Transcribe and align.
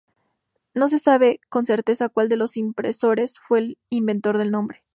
No 0.73 0.87
se 0.89 0.97
sabe 0.97 1.39
con 1.47 1.67
certeza 1.67 2.09
cuál 2.09 2.27
de 2.27 2.35
los 2.35 2.57
impresores 2.57 3.37
fue 3.39 3.59
el 3.59 3.77
inventor 3.91 4.39
del 4.39 4.49
nombre. 4.49 4.83